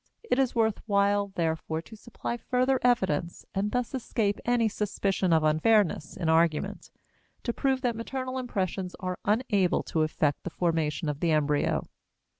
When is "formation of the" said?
10.49-11.29